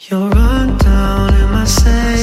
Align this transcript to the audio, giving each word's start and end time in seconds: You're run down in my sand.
You're 0.00 0.30
run 0.30 0.78
down 0.78 1.34
in 1.34 1.50
my 1.50 1.64
sand. 1.64 2.17